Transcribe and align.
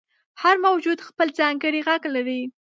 •هر 0.41 0.55
موجود 0.65 0.99
خپل 1.07 1.27
ځانګړی 1.39 1.79
ږغ 1.87 2.01
لري. 2.15 2.41